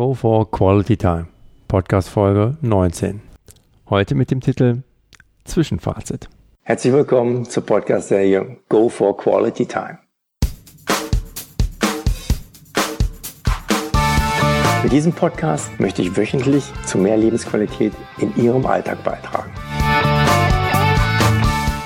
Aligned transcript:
Go 0.00 0.14
for 0.14 0.50
Quality 0.50 0.96
Time, 0.96 1.26
Podcast 1.68 2.08
Folge 2.08 2.56
19. 2.62 3.20
Heute 3.90 4.14
mit 4.14 4.30
dem 4.30 4.40
Titel 4.40 4.82
Zwischenfazit. 5.44 6.30
Herzlich 6.62 6.94
willkommen 6.94 7.44
zur 7.44 7.66
Podcast-Serie 7.66 8.56
Go 8.70 8.88
for 8.88 9.14
Quality 9.14 9.66
Time. 9.66 9.98
Mit 14.82 14.90
diesem 14.90 15.12
Podcast 15.12 15.78
möchte 15.78 16.00
ich 16.00 16.16
wöchentlich 16.16 16.64
zu 16.86 16.96
mehr 16.96 17.18
Lebensqualität 17.18 17.92
in 18.20 18.34
Ihrem 18.42 18.64
Alltag 18.64 19.04
beitragen. 19.04 19.50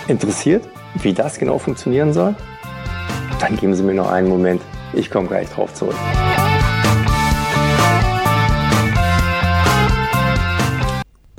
Interessiert, 0.06 0.62
wie 1.02 1.12
das 1.12 1.36
genau 1.36 1.58
funktionieren 1.58 2.12
soll? 2.12 2.36
Dann 3.40 3.56
geben 3.56 3.74
Sie 3.74 3.82
mir 3.82 3.94
noch 3.94 4.08
einen 4.08 4.28
Moment. 4.28 4.62
Ich 4.92 5.10
komme 5.10 5.26
gleich 5.26 5.48
drauf 5.48 5.74
zurück. 5.74 5.96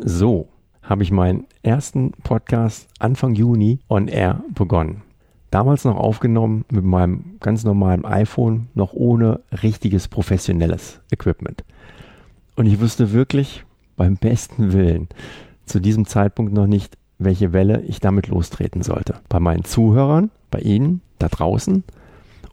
So 0.07 0.49
habe 0.83 1.01
ich 1.01 1.09
meinen 1.09 1.47
ersten 1.63 2.11
Podcast 2.11 2.87
Anfang 2.99 3.33
Juni 3.33 3.79
on 3.89 4.07
Air 4.07 4.43
begonnen. 4.53 5.01
Damals 5.49 5.83
noch 5.83 5.95
aufgenommen 5.95 6.63
mit 6.69 6.83
meinem 6.83 7.37
ganz 7.39 7.63
normalen 7.63 8.05
iPhone, 8.05 8.67
noch 8.75 8.93
ohne 8.93 9.39
richtiges 9.63 10.07
professionelles 10.07 11.01
Equipment. 11.09 11.63
Und 12.55 12.67
ich 12.67 12.79
wusste 12.79 13.13
wirklich 13.13 13.65
beim 13.95 14.15
besten 14.15 14.73
Willen 14.73 15.09
zu 15.65 15.79
diesem 15.79 16.05
Zeitpunkt 16.05 16.53
noch 16.53 16.67
nicht, 16.67 16.99
welche 17.17 17.51
Welle 17.51 17.81
ich 17.81 17.99
damit 17.99 18.27
lostreten 18.27 18.83
sollte. 18.83 19.15
Bei 19.27 19.39
meinen 19.39 19.63
Zuhörern, 19.63 20.29
bei 20.51 20.59
Ihnen, 20.59 21.01
da 21.17 21.29
draußen 21.29 21.83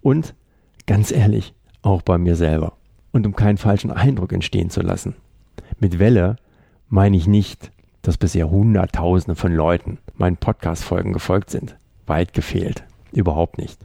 und 0.00 0.34
ganz 0.86 1.12
ehrlich, 1.12 1.52
auch 1.82 2.00
bei 2.00 2.16
mir 2.16 2.34
selber. 2.34 2.78
Und 3.12 3.26
um 3.26 3.36
keinen 3.36 3.58
falschen 3.58 3.90
Eindruck 3.90 4.32
entstehen 4.32 4.70
zu 4.70 4.80
lassen. 4.80 5.16
Mit 5.78 5.98
Welle 5.98 6.36
meine 6.92 7.16
ich 7.16 7.26
nicht, 7.26 7.72
dass 8.02 8.18
bisher 8.18 8.50
Hunderttausende 8.50 9.34
von 9.34 9.50
Leuten 9.54 9.96
meinen 10.14 10.36
Podcast-Folgen 10.36 11.14
gefolgt 11.14 11.48
sind. 11.48 11.74
Weit 12.06 12.34
gefehlt. 12.34 12.84
Überhaupt 13.12 13.56
nicht. 13.56 13.80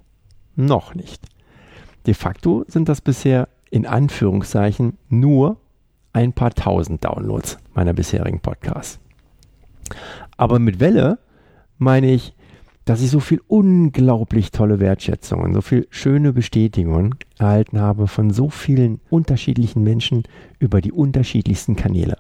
Noch 0.58 0.94
nicht. 0.94 1.26
De 2.06 2.14
facto 2.14 2.66
sind 2.68 2.90
das 2.90 3.00
bisher 3.00 3.48
in 3.72 3.86
Anführungszeichen 3.86 4.98
nur 5.08 5.56
ein 6.12 6.34
paar 6.34 6.54
tausend 6.54 7.06
Downloads 7.06 7.58
meiner 7.74 7.94
bisherigen 7.94 8.42
Podcasts. 8.42 9.00
Aber 10.36 10.60
mit 10.60 10.82
Welle 10.82 11.18
meine 11.78 12.12
ich, 12.12 12.36
dass 12.84 13.02
ich 13.02 13.10
so 13.10 13.22
viel 13.22 13.40
unglaublich 13.48 14.52
tolle 14.52 14.82
Wertschätzungen, 14.82 15.54
so 15.54 15.62
viel 15.62 15.88
schöne 15.92 16.34
Bestätigungen 16.34 17.16
erhalten 17.38 17.80
habe 17.80 18.08
von 18.08 18.32
so 18.32 18.50
vielen 18.50 19.00
unterschiedlichen 19.10 19.82
Menschen 19.82 20.24
über 20.60 20.82
die 20.82 20.92
unterschiedlichsten 20.92 21.78
Kanäle 21.78 22.18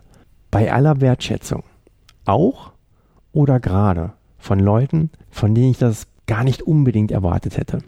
bei 0.57 0.73
aller 0.73 1.01
Wertschätzung 1.01 1.61
auch 2.25 2.71
oder 3.31 3.59
gerade 3.59 4.13
von 4.39 4.57
Leuten, 4.57 5.11
von 5.29 5.53
denen 5.53 5.69
ich 5.69 5.77
das 5.77 6.07
gar 6.25 6.43
nicht 6.43 6.63
unbedingt 6.63 7.11
erwartet 7.11 7.57
hätte. 7.57 7.83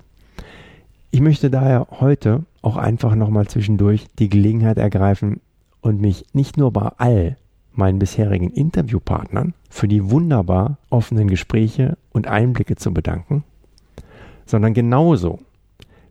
Ich 1.10 1.20
möchte 1.20 1.50
daher 1.50 1.88
heute 1.90 2.44
auch 2.62 2.78
einfach 2.78 3.16
nochmal 3.16 3.48
zwischendurch 3.48 4.06
die 4.20 4.30
Gelegenheit 4.30 4.78
ergreifen 4.78 5.42
und 5.82 6.00
mich 6.00 6.26
nicht 6.34 6.58
nur 6.58 6.72
bei 6.72 6.92
all 6.98 7.38
meinen 7.74 7.98
bisherigen 7.98 8.52
Interviewpartnern 8.52 9.56
für 9.72 9.88
die 9.88 10.12
wunderbar 10.12 10.78
offenen 10.92 11.28
Gespräche 11.28 11.98
und 12.12 12.28
Einblicke 12.28 12.76
zu 12.76 12.94
bedanken, 12.94 13.44
sondern 14.46 14.76
genauso 14.76 15.40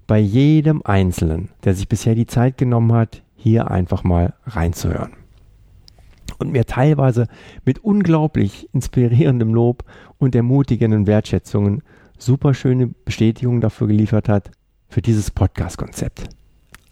bei 0.09 0.19
jedem 0.19 0.83
Einzelnen, 0.83 1.51
der 1.62 1.75
sich 1.77 1.89
bisher 1.89 2.17
die 2.17 2.27
Zeit 2.27 2.59
genommen 2.59 2.92
hat, 2.95 3.23
hier 3.36 3.70
einfach 3.70 4.03
mal 4.03 4.34
reinzuhören 4.45 5.12
und 6.39 6.53
mir 6.53 6.64
teilweise 6.64 7.27
mit 7.64 7.78
unglaublich 7.81 8.69
inspirierendem 8.72 9.53
Lob 9.53 9.84
und 10.19 10.34
ermutigenden 10.34 11.06
Wertschätzungen 11.06 11.83
super 12.18 12.55
schöne 12.55 12.89
Bestätigungen 12.89 13.61
dafür 13.61 13.86
geliefert 13.86 14.29
hat, 14.29 14.51
für 14.89 15.02
dieses 15.02 15.30
Podcast-Konzept. 15.30 16.29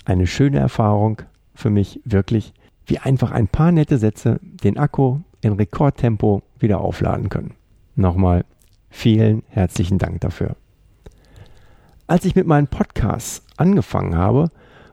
Eine 0.04 0.26
schöne 0.26 0.58
Erfahrung 0.58 1.22
für 1.54 1.70
mich 1.70 2.00
wirklich, 2.04 2.52
wie 2.84 2.98
einfach 2.98 3.32
ein 3.32 3.48
paar 3.48 3.72
nette 3.72 3.98
Sätze 3.98 4.38
den 4.42 4.78
Akku 4.78 5.20
in 5.40 5.54
Rekordtempo 5.54 6.42
wieder 6.58 6.80
aufladen 6.80 7.28
können. 7.28 7.54
Nochmal 7.96 8.44
vielen 8.90 9.42
herzlichen 9.48 9.98
Dank 9.98 10.20
dafür. 10.20 10.56
Als 12.06 12.24
ich 12.24 12.36
mit 12.36 12.46
meinen 12.46 12.68
Podcasts 12.68 13.44
angefangen 13.56 14.16
habe, 14.16 14.50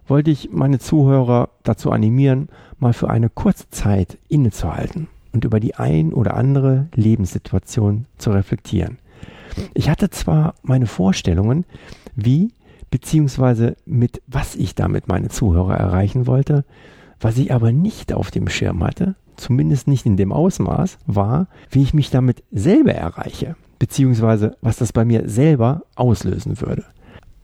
wollte 0.08 0.32
ich 0.32 0.50
meine 0.52 0.80
Zuhörer 0.80 1.50
dazu 1.64 1.92
animieren, 1.92 2.50
mal 2.84 2.94
für 2.94 3.10
eine 3.10 3.30
kurze 3.30 3.70
Zeit 3.72 4.20
innezuhalten 4.28 5.08
und 5.32 5.46
über 5.46 5.60
die 5.60 5.76
ein 5.76 6.14
oder 6.14 6.36
andere 6.36 6.88
Lebenssituation 6.94 8.06
zu 8.18 8.32
reflektieren. 8.32 9.00
Ich 9.74 9.90
hatte 9.90 10.10
zwar 10.10 10.56
meine 10.62 10.86
Vorstellungen, 10.86 11.66
wie 12.16 12.52
bzw. 12.92 13.74
mit 13.86 14.22
was 14.28 14.56
ich 14.56 14.76
damit 14.76 15.08
meine 15.08 15.30
Zuhörer 15.30 15.76
erreichen 15.76 16.28
wollte, 16.28 16.66
was 17.20 17.38
ich 17.38 17.54
aber 17.54 17.72
nicht 17.72 18.14
auf 18.14 18.30
dem 18.30 18.48
Schirm 18.50 18.84
hatte, 18.84 19.16
zumindest 19.36 19.88
nicht 19.88 20.06
in 20.06 20.18
dem 20.18 20.32
Ausmaß, 20.32 21.00
war, 21.08 21.48
wie 21.70 21.82
ich 21.82 21.94
mich 21.94 22.10
damit 22.12 22.44
selber 22.52 22.94
erreiche, 22.94 23.56
bzw. 23.80 24.52
was 24.62 24.78
das 24.78 24.94
bei 24.94 25.06
mir 25.06 25.28
selber 25.28 25.84
auslösen 25.96 26.62
würde. 26.62 26.84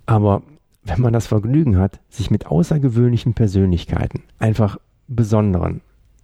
Aber 0.05 0.43
wenn 0.83 1.01
man 1.01 1.13
das 1.13 1.27
Vergnügen 1.27 1.77
hat, 1.77 1.99
sich 2.09 2.31
mit 2.31 2.47
außergewöhnlichen 2.47 3.33
Persönlichkeiten, 3.33 4.23
einfach 4.39 4.77
besonderen, 5.09 5.81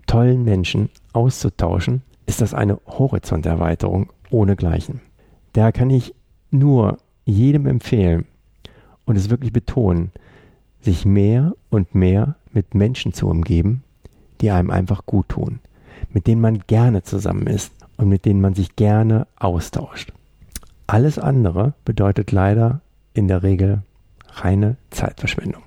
tollen 0.07 0.43
Menschen 0.43 0.89
auszutauschen, 1.13 2.01
ist 2.25 2.41
das 2.41 2.53
eine 2.53 2.79
Horizonterweiterung 2.87 4.11
ohnegleichen. 4.29 5.01
Daher 5.53 5.71
kann 5.71 5.89
ich 5.89 6.13
nur 6.51 6.97
jedem 7.25 7.65
empfehlen 7.65 8.25
und 9.05 9.15
es 9.15 9.29
wirklich 9.29 9.51
betonen, 9.51 10.11
sich 10.81 11.05
mehr 11.05 11.53
und 11.69 11.95
mehr 11.95 12.35
mit 12.51 12.75
Menschen 12.75 13.13
zu 13.13 13.27
umgeben, 13.27 13.83
die 14.41 14.51
einem 14.51 14.69
einfach 14.69 15.05
gut 15.05 15.29
tun, 15.29 15.59
mit 16.11 16.27
denen 16.27 16.41
man 16.41 16.59
gerne 16.67 17.03
zusammen 17.03 17.47
ist 17.47 17.73
und 17.97 18.09
mit 18.09 18.25
denen 18.25 18.41
man 18.41 18.53
sich 18.53 18.75
gerne 18.75 19.27
austauscht. 19.37 20.13
Alles 20.87 21.17
andere 21.17 21.73
bedeutet 21.83 22.31
leider 22.31 22.81
in 23.13 23.27
der 23.27 23.41
Regel 23.41 23.81
reine 24.29 24.77
Zeitverschwendung. 24.91 25.64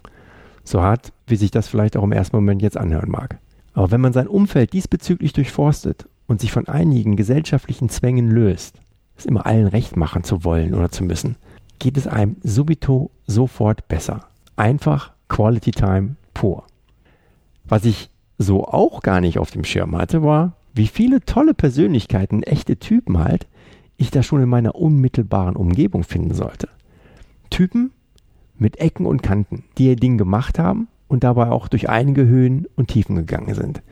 So 0.68 0.82
hart, 0.82 1.14
wie 1.26 1.36
sich 1.36 1.50
das 1.50 1.66
vielleicht 1.66 1.96
auch 1.96 2.04
im 2.04 2.12
ersten 2.12 2.36
Moment 2.36 2.60
jetzt 2.60 2.76
anhören 2.76 3.10
mag. 3.10 3.38
Aber 3.72 3.90
wenn 3.90 4.02
man 4.02 4.12
sein 4.12 4.28
Umfeld 4.28 4.74
diesbezüglich 4.74 5.32
durchforstet 5.32 6.06
und 6.26 6.42
sich 6.42 6.52
von 6.52 6.68
einigen 6.68 7.16
gesellschaftlichen 7.16 7.88
Zwängen 7.88 8.30
löst, 8.30 8.78
es 9.16 9.24
immer 9.24 9.46
allen 9.46 9.66
recht 9.66 9.96
machen 9.96 10.24
zu 10.24 10.44
wollen 10.44 10.74
oder 10.74 10.90
zu 10.90 11.04
müssen, 11.04 11.36
geht 11.78 11.96
es 11.96 12.06
einem 12.06 12.36
subito 12.42 13.10
sofort 13.26 13.88
besser. 13.88 14.26
Einfach 14.56 15.12
Quality 15.28 15.70
Time 15.70 16.16
pur. 16.34 16.64
Was 17.64 17.86
ich 17.86 18.10
so 18.36 18.66
auch 18.66 19.00
gar 19.00 19.22
nicht 19.22 19.38
auf 19.38 19.50
dem 19.50 19.64
Schirm 19.64 19.96
hatte, 19.96 20.22
war, 20.22 20.52
wie 20.74 20.86
viele 20.86 21.22
tolle 21.22 21.54
Persönlichkeiten, 21.54 22.42
echte 22.42 22.76
Typen 22.76 23.18
halt, 23.18 23.46
ich 23.96 24.10
da 24.10 24.22
schon 24.22 24.42
in 24.42 24.50
meiner 24.50 24.74
unmittelbaren 24.74 25.56
Umgebung 25.56 26.04
finden 26.04 26.34
sollte. 26.34 26.68
Typen, 27.48 27.90
mit 28.58 28.78
Ecken 28.80 29.06
und 29.06 29.22
Kanten, 29.22 29.64
die 29.76 29.86
ihr 29.86 29.96
Ding 29.96 30.18
gemacht 30.18 30.58
haben 30.58 30.88
und 31.08 31.24
dabei 31.24 31.50
auch 31.50 31.68
durch 31.68 31.88
einige 31.88 32.26
Höhen 32.26 32.66
und 32.76 32.88
Tiefen 32.88 33.16
gegangen 33.16 33.54
sind. 33.54 33.82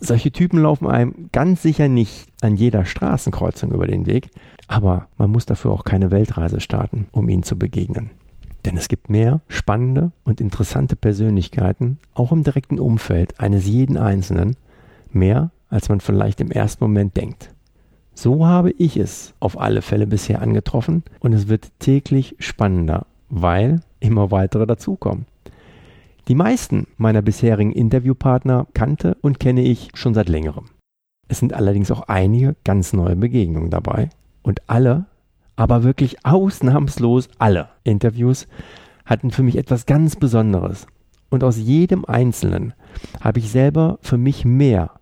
Solche 0.00 0.32
Typen 0.32 0.58
laufen 0.60 0.86
einem 0.86 1.30
ganz 1.32 1.62
sicher 1.62 1.88
nicht 1.88 2.28
an 2.42 2.56
jeder 2.56 2.84
Straßenkreuzung 2.84 3.72
über 3.72 3.86
den 3.86 4.06
Weg, 4.06 4.28
aber 4.66 5.08
man 5.16 5.30
muss 5.30 5.46
dafür 5.46 5.72
auch 5.72 5.84
keine 5.84 6.10
Weltreise 6.10 6.60
starten, 6.60 7.06
um 7.12 7.28
ihnen 7.28 7.42
zu 7.42 7.58
begegnen. 7.58 8.10
Denn 8.64 8.76
es 8.76 8.88
gibt 8.88 9.10
mehr 9.10 9.40
spannende 9.48 10.12
und 10.24 10.40
interessante 10.40 10.96
Persönlichkeiten, 10.96 11.98
auch 12.14 12.32
im 12.32 12.44
direkten 12.44 12.78
Umfeld 12.78 13.40
eines 13.40 13.66
jeden 13.66 13.96
Einzelnen, 13.96 14.56
mehr 15.10 15.50
als 15.68 15.88
man 15.88 16.00
vielleicht 16.00 16.40
im 16.40 16.50
ersten 16.50 16.84
Moment 16.84 17.16
denkt. 17.16 17.50
So 18.14 18.46
habe 18.46 18.70
ich 18.70 18.96
es 18.96 19.34
auf 19.40 19.60
alle 19.60 19.82
Fälle 19.82 20.06
bisher 20.06 20.40
angetroffen 20.40 21.02
und 21.20 21.32
es 21.32 21.48
wird 21.48 21.72
täglich 21.78 22.36
spannender 22.38 23.06
weil 23.28 23.80
immer 24.00 24.30
weitere 24.30 24.66
dazukommen. 24.66 25.26
Die 26.28 26.34
meisten 26.34 26.86
meiner 26.96 27.20
bisherigen 27.20 27.72
Interviewpartner 27.72 28.66
kannte 28.72 29.16
und 29.20 29.40
kenne 29.40 29.62
ich 29.62 29.90
schon 29.94 30.14
seit 30.14 30.28
längerem. 30.28 30.66
Es 31.28 31.38
sind 31.38 31.52
allerdings 31.52 31.90
auch 31.90 32.02
einige 32.02 32.56
ganz 32.64 32.92
neue 32.92 33.16
Begegnungen 33.16 33.70
dabei 33.70 34.08
und 34.42 34.62
alle, 34.68 35.06
aber 35.56 35.82
wirklich 35.82 36.24
ausnahmslos 36.24 37.28
alle 37.38 37.68
Interviews 37.82 38.46
hatten 39.04 39.30
für 39.30 39.42
mich 39.42 39.56
etwas 39.56 39.86
ganz 39.86 40.16
Besonderes. 40.16 40.86
Und 41.28 41.44
aus 41.44 41.58
jedem 41.58 42.04
einzelnen 42.04 42.74
habe 43.20 43.40
ich 43.40 43.50
selber 43.50 43.98
für 44.00 44.18
mich 44.18 44.44
mehr 44.44 44.92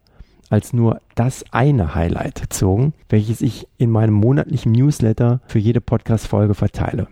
als 0.48 0.72
nur 0.72 1.00
das 1.14 1.44
eine 1.50 1.94
Highlight 1.94 2.42
gezogen, 2.42 2.92
welches 3.08 3.40
ich 3.40 3.68
in 3.78 3.90
meinem 3.90 4.14
monatlichen 4.14 4.72
Newsletter 4.72 5.40
für 5.46 5.58
jede 5.58 5.80
Podcast-Folge 5.80 6.54
verteile. 6.54 7.08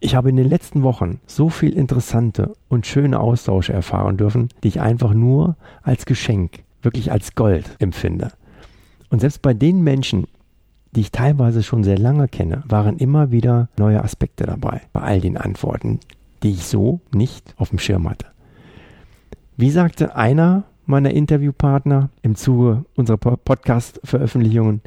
Ich 0.00 0.14
habe 0.14 0.30
in 0.30 0.36
den 0.36 0.48
letzten 0.48 0.84
Wochen 0.84 1.20
so 1.26 1.48
viel 1.48 1.72
interessante 1.72 2.52
und 2.68 2.86
schöne 2.86 3.18
Austausche 3.18 3.72
erfahren 3.72 4.16
dürfen, 4.16 4.48
die 4.62 4.68
ich 4.68 4.80
einfach 4.80 5.12
nur 5.12 5.56
als 5.82 6.06
Geschenk, 6.06 6.62
wirklich 6.82 7.10
als 7.10 7.34
Gold 7.34 7.74
empfinde. 7.80 8.30
Und 9.10 9.20
selbst 9.20 9.42
bei 9.42 9.54
den 9.54 9.82
Menschen, 9.82 10.28
die 10.92 11.00
ich 11.00 11.10
teilweise 11.10 11.64
schon 11.64 11.82
sehr 11.82 11.98
lange 11.98 12.28
kenne, 12.28 12.62
waren 12.68 12.98
immer 12.98 13.32
wieder 13.32 13.70
neue 13.76 14.02
Aspekte 14.02 14.44
dabei 14.44 14.82
bei 14.92 15.00
all 15.00 15.20
den 15.20 15.36
Antworten, 15.36 15.98
die 16.44 16.50
ich 16.50 16.66
so 16.66 17.00
nicht 17.12 17.54
auf 17.56 17.70
dem 17.70 17.80
Schirm 17.80 18.08
hatte. 18.08 18.26
Wie 19.56 19.70
sagte 19.70 20.14
einer 20.14 20.62
meiner 20.86 21.10
Interviewpartner 21.10 22.10
im 22.22 22.36
Zuge 22.36 22.84
unserer 22.94 23.16
Podcast-Veröffentlichungen, 23.16 24.80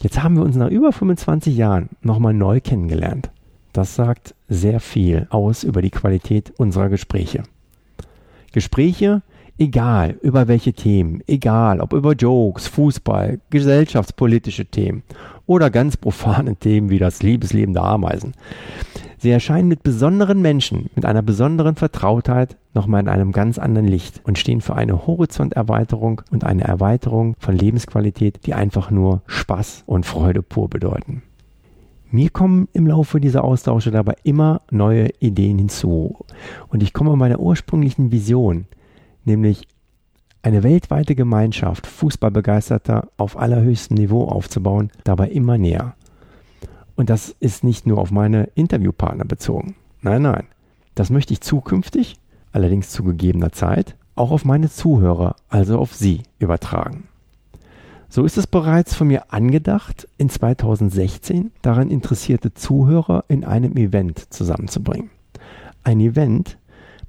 jetzt 0.00 0.20
haben 0.20 0.34
wir 0.34 0.42
uns 0.42 0.56
nach 0.56 0.68
über 0.68 0.90
25 0.90 1.56
Jahren 1.56 1.90
nochmal 2.02 2.34
neu 2.34 2.60
kennengelernt. 2.60 3.30
Das 3.72 3.94
sagt 3.94 4.34
sehr 4.48 4.80
viel 4.80 5.26
aus 5.30 5.64
über 5.64 5.80
die 5.80 5.90
Qualität 5.90 6.52
unserer 6.58 6.90
Gespräche. 6.90 7.44
Gespräche, 8.52 9.22
egal 9.58 10.18
über 10.20 10.46
welche 10.46 10.74
Themen, 10.74 11.22
egal 11.26 11.80
ob 11.80 11.94
über 11.94 12.12
Jokes, 12.12 12.66
Fußball, 12.66 13.40
gesellschaftspolitische 13.48 14.66
Themen 14.66 15.02
oder 15.46 15.70
ganz 15.70 15.96
profane 15.96 16.56
Themen 16.56 16.90
wie 16.90 16.98
das 16.98 17.22
Liebesleben 17.22 17.72
der 17.72 17.84
Ameisen. 17.84 18.34
Sie 19.16 19.30
erscheinen 19.30 19.68
mit 19.68 19.84
besonderen 19.84 20.42
Menschen, 20.42 20.90
mit 20.96 21.04
einer 21.04 21.22
besonderen 21.22 21.76
Vertrautheit 21.76 22.56
nochmal 22.74 23.02
in 23.02 23.08
einem 23.08 23.32
ganz 23.32 23.56
anderen 23.56 23.86
Licht 23.86 24.20
und 24.24 24.36
stehen 24.36 24.60
für 24.60 24.74
eine 24.74 25.06
Horizonterweiterung 25.06 26.22
und 26.30 26.44
eine 26.44 26.64
Erweiterung 26.64 27.36
von 27.38 27.56
Lebensqualität, 27.56 28.40
die 28.46 28.54
einfach 28.54 28.90
nur 28.90 29.22
Spaß 29.26 29.84
und 29.86 30.06
Freude 30.06 30.42
pur 30.42 30.68
bedeuten. 30.68 31.22
Mir 32.14 32.28
kommen 32.28 32.68
im 32.74 32.86
Laufe 32.86 33.20
dieser 33.20 33.42
Austausche 33.42 33.90
dabei 33.90 34.16
immer 34.22 34.60
neue 34.70 35.08
Ideen 35.20 35.56
hinzu 35.56 36.26
und 36.68 36.82
ich 36.82 36.92
komme 36.92 37.16
meiner 37.16 37.40
ursprünglichen 37.40 38.12
Vision, 38.12 38.66
nämlich 39.24 39.66
eine 40.42 40.62
weltweite 40.62 41.14
Gemeinschaft 41.14 41.86
Fußballbegeisterter 41.86 43.08
auf 43.16 43.38
allerhöchstem 43.38 43.96
Niveau 43.96 44.26
aufzubauen, 44.26 44.90
dabei 45.04 45.28
immer 45.28 45.56
näher. 45.56 45.94
Und 46.96 47.08
das 47.08 47.34
ist 47.40 47.64
nicht 47.64 47.86
nur 47.86 47.96
auf 47.96 48.10
meine 48.10 48.50
Interviewpartner 48.56 49.24
bezogen. 49.24 49.74
Nein, 50.02 50.20
nein. 50.20 50.44
Das 50.94 51.08
möchte 51.08 51.32
ich 51.32 51.40
zukünftig, 51.40 52.16
allerdings 52.52 52.90
zu 52.90 53.04
gegebener 53.04 53.52
Zeit, 53.52 53.96
auch 54.16 54.32
auf 54.32 54.44
meine 54.44 54.68
Zuhörer, 54.68 55.36
also 55.48 55.78
auf 55.78 55.94
Sie, 55.94 56.24
übertragen. 56.38 57.08
So 58.14 58.26
ist 58.26 58.36
es 58.36 58.46
bereits 58.46 58.94
von 58.94 59.06
mir 59.06 59.32
angedacht, 59.32 60.06
in 60.18 60.28
2016 60.28 61.50
daran 61.62 61.90
interessierte 61.90 62.52
Zuhörer 62.52 63.24
in 63.28 63.42
einem 63.42 63.74
Event 63.78 64.34
zusammenzubringen. 64.34 65.08
Ein 65.82 65.98
Event, 65.98 66.58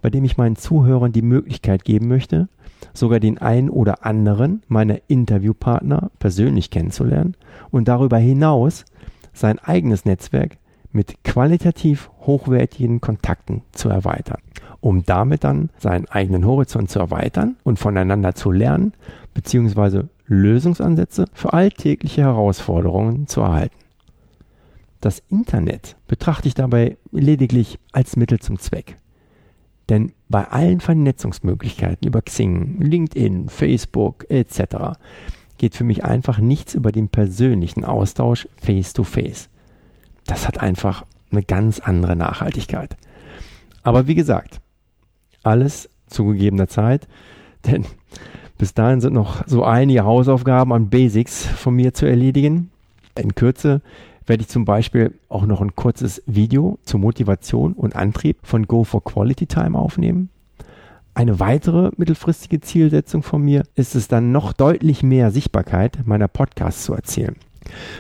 bei 0.02 0.10
dem 0.10 0.24
ich 0.24 0.38
meinen 0.38 0.56
Zuhörern 0.56 1.12
die 1.12 1.22
Möglichkeit 1.22 1.84
geben 1.84 2.08
möchte, 2.08 2.48
sogar 2.94 3.20
den 3.20 3.38
einen 3.38 3.70
oder 3.70 4.06
anderen 4.06 4.64
meiner 4.70 4.98
Interviewpartner 5.08 6.10
persönlich 6.20 6.70
kennenzulernen 6.70 7.36
und 7.70 7.90
darüber 7.90 8.18
hinaus 8.18 8.86
sein 9.34 9.60
eigenes 9.60 10.06
Netzwerk 10.06 10.56
mit 10.94 11.26
qualitativ 11.26 12.12
hochwertigen 12.22 13.02
Kontakten 13.02 13.64
zu 13.74 13.90
erweitern, 13.90 14.40
um 14.80 15.04
damit 15.04 15.44
dann 15.44 15.70
seinen 15.78 16.06
eigenen 16.06 16.46
Horizont 16.46 16.90
zu 16.90 17.00
erweitern 17.00 17.58
und 17.66 17.78
voneinander 17.78 18.36
zu 18.36 18.52
lernen 18.52 18.94
bzw. 19.34 20.04
Lösungsansätze 20.26 21.26
für 21.34 21.54
alltägliche 21.54 22.22
Herausforderungen 22.22 23.28
zu 23.28 23.42
erhalten. 23.42 23.76
Das 25.02 25.22
Internet 25.30 25.98
betrachte 26.08 26.48
ich 26.48 26.54
dabei 26.54 26.98
lediglich 27.12 27.78
als 27.92 28.16
Mittel 28.16 28.40
zum 28.40 28.58
Zweck. 28.58 28.98
Denn 29.90 30.14
bei 30.30 30.48
allen 30.48 30.80
Vernetzungsmöglichkeiten 30.80 32.08
über 32.08 32.22
Xing, 32.22 32.80
LinkedIn, 32.80 33.50
Facebook 33.50 34.26
etc 34.30 34.96
geht 35.58 35.76
für 35.76 35.84
mich 35.84 36.04
einfach 36.04 36.40
nichts 36.40 36.74
über 36.74 36.92
den 36.92 37.10
persönlichen 37.10 37.86
Austausch 37.86 38.48
face 38.58 38.92
to 38.92 39.04
face. 39.04 39.50
Das 40.26 40.48
hat 40.48 40.60
einfach 40.60 41.06
eine 41.32 41.44
ganz 41.44 41.80
andere 41.80 42.16
Nachhaltigkeit. 42.16 42.98
Aber 43.82 44.08
wie 44.08 44.16
gesagt, 44.16 44.60
alles 45.42 45.90
zu 46.08 46.26
gegebener 46.26 46.68
Zeit, 46.68 47.08
denn 47.66 47.86
bis 48.64 48.74
dahin 48.74 49.02
sind 49.02 49.12
noch 49.12 49.46
so 49.46 49.66
einige 49.66 50.06
Hausaufgaben 50.06 50.72
an 50.72 50.90
Basics 50.90 51.46
von 51.46 51.76
mir 51.76 51.94
zu 51.94 52.06
erledigen. 52.06 52.72
In 53.20 53.36
Kürze 53.36 53.82
werde 54.26 54.44
ich 54.44 54.48
zum 54.48 54.64
Beispiel 54.64 55.14
auch 55.28 55.46
noch 55.46 55.60
ein 55.60 55.76
kurzes 55.76 56.24
Video 56.28 56.80
zur 56.86 57.02
Motivation 57.02 57.74
und 57.74 57.98
Antrieb 57.98 58.38
von 58.42 58.66
Go 58.66 58.86
for 58.86 59.04
Quality 59.04 59.48
Time 59.48 59.78
aufnehmen. 59.78 60.30
Eine 61.14 61.42
weitere 61.42 61.92
mittelfristige 61.98 62.62
Zielsetzung 62.62 63.22
von 63.22 63.42
mir 63.42 63.64
ist 63.76 63.96
es 63.96 64.08
dann 64.08 64.32
noch 64.32 64.54
deutlich 64.54 65.04
mehr 65.04 65.32
Sichtbarkeit 65.32 66.08
meiner 66.08 66.30
Podcasts 66.30 66.86
zu 66.86 66.94
erzielen. 66.94 67.36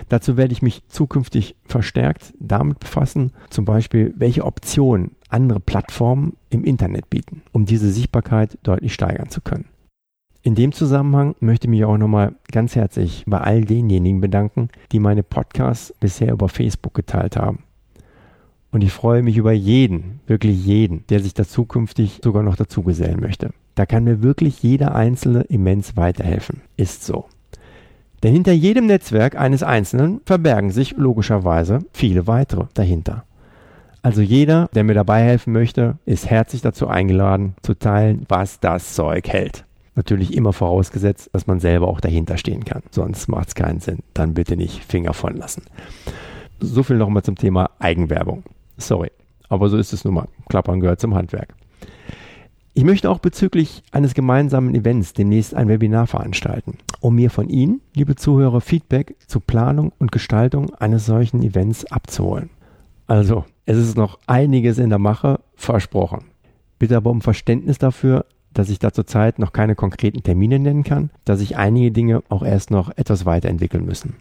Dazu 0.07 0.37
werde 0.37 0.53
ich 0.53 0.61
mich 0.61 0.81
zukünftig 0.87 1.57
verstärkt 1.65 2.33
damit 2.39 2.79
befassen, 2.79 3.33
zum 3.49 3.65
Beispiel 3.65 4.13
welche 4.15 4.45
Optionen 4.45 5.11
andere 5.27 5.59
Plattformen 5.59 6.37
im 6.49 6.63
Internet 6.63 7.09
bieten, 7.09 7.41
um 7.51 7.65
diese 7.65 7.91
Sichtbarkeit 7.91 8.57
deutlich 8.63 8.93
steigern 8.93 9.27
zu 9.27 9.41
können. 9.41 9.65
In 10.45 10.55
dem 10.55 10.73
Zusammenhang 10.73 11.35
möchte 11.39 11.67
ich 11.67 11.69
mich 11.69 11.85
auch 11.85 11.97
nochmal 11.97 12.35
ganz 12.51 12.75
herzlich 12.75 13.23
bei 13.25 13.39
all 13.39 13.61
denjenigen 13.61 14.19
bedanken, 14.19 14.67
die 14.91 14.99
meine 14.99 15.23
Podcasts 15.23 15.93
bisher 16.01 16.33
über 16.33 16.49
Facebook 16.49 16.93
geteilt 16.93 17.37
haben. 17.37 17.63
Und 18.69 18.83
ich 18.83 18.91
freue 18.91 19.23
mich 19.23 19.37
über 19.37 19.53
jeden, 19.53 20.19
wirklich 20.27 20.65
jeden, 20.65 21.07
der 21.07 21.21
sich 21.21 21.33
da 21.33 21.45
zukünftig 21.45 22.19
sogar 22.21 22.43
noch 22.43 22.57
dazugesellen 22.57 23.21
möchte. 23.21 23.51
Da 23.75 23.85
kann 23.85 24.03
mir 24.03 24.21
wirklich 24.21 24.61
jeder 24.61 24.93
Einzelne 24.93 25.43
immens 25.43 25.95
weiterhelfen. 25.95 26.59
Ist 26.75 27.05
so. 27.05 27.25
Denn 28.21 28.33
hinter 28.33 28.51
jedem 28.51 28.85
Netzwerk 28.85 29.39
eines 29.39 29.63
Einzelnen 29.63 30.19
verbergen 30.25 30.71
sich 30.71 30.97
logischerweise 30.97 31.79
viele 31.93 32.27
weitere 32.27 32.65
dahinter. 32.73 33.23
Also 34.01 34.21
jeder, 34.21 34.69
der 34.75 34.83
mir 34.83 34.93
dabei 34.93 35.23
helfen 35.23 35.53
möchte, 35.53 35.99
ist 36.05 36.29
herzlich 36.29 36.61
dazu 36.61 36.89
eingeladen, 36.89 37.55
zu 37.61 37.75
teilen, 37.75 38.25
was 38.27 38.59
das 38.59 38.93
Zeug 38.93 39.29
hält. 39.29 39.63
Natürlich 39.95 40.33
immer 40.35 40.53
vorausgesetzt, 40.53 41.29
dass 41.33 41.47
man 41.47 41.59
selber 41.59 41.87
auch 41.87 42.01
dahinter 42.01 42.37
stehen 42.37 42.65
kann. 42.65 42.81
Sonst 42.91 43.27
macht 43.27 43.49
es 43.49 43.55
keinen 43.55 43.79
Sinn. 43.79 43.99
Dann 44.13 44.33
bitte 44.33 44.57
nicht 44.57 44.83
Finger 44.83 45.13
von 45.13 45.35
lassen. 45.35 45.63
So 46.59 46.83
viel 46.83 46.97
nochmal 46.97 47.23
zum 47.23 47.35
Thema 47.35 47.69
Eigenwerbung. 47.79 48.43
Sorry, 48.77 49.11
aber 49.49 49.69
so 49.69 49.77
ist 49.77 49.93
es 49.93 50.03
nun 50.03 50.15
mal. 50.15 50.27
Klappern 50.49 50.79
gehört 50.79 50.99
zum 50.99 51.13
Handwerk. 51.13 51.53
Ich 52.75 52.83
möchte 52.83 53.11
auch 53.11 53.19
bezüglich 53.19 53.83
eines 53.91 54.15
gemeinsamen 54.15 54.73
Events 54.73 55.13
demnächst 55.13 55.53
ein 55.53 55.67
Webinar 55.67 56.07
veranstalten, 56.07 56.79
um 57.01 57.13
mir 57.13 57.29
von 57.29 57.47
Ihnen, 57.47 57.81
liebe 57.93 58.15
Zuhörer, 58.15 58.61
Feedback 58.61 59.15
zur 59.27 59.41
Planung 59.41 59.91
und 59.99 60.11
Gestaltung 60.11 60.73
eines 60.73 61.05
solchen 61.05 61.43
Events 61.43 61.85
abzuholen. 61.85 62.49
Also, 63.05 63.45
es 63.67 63.77
ist 63.77 63.95
noch 63.95 64.17
einiges 64.25 64.79
in 64.79 64.89
der 64.89 64.97
Mache, 64.97 65.39
versprochen. 65.53 66.25
Bitte 66.79 66.97
aber 66.97 67.11
um 67.11 67.21
Verständnis 67.21 67.77
dafür, 67.77 68.25
dass 68.53 68.69
ich 68.69 68.79
da 68.79 68.91
zurzeit 68.93 69.39
noch 69.39 69.53
keine 69.53 69.75
konkreten 69.75 70.23
Termine 70.23 70.59
nennen 70.59 70.83
kann, 70.83 71.09
dass 71.25 71.39
sich 71.39 71.57
einige 71.57 71.91
Dinge 71.91 72.23
auch 72.29 72.43
erst 72.43 72.71
noch 72.71 72.95
etwas 72.97 73.25
weiterentwickeln 73.25 73.85
müssen 73.85 74.15